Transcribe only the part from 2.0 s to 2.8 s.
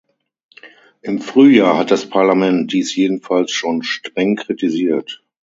Parlament